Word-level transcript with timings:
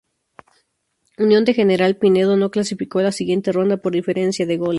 Unión 1.19 1.45
de 1.45 1.53
General 1.53 1.95
Pinedo 1.95 2.35
no 2.35 2.49
clasificó 2.49 2.97
a 2.97 3.03
la 3.03 3.11
siguiente 3.11 3.51
ronda 3.51 3.77
por 3.77 3.93
diferencia 3.93 4.47
de 4.47 4.57
goles. 4.57 4.69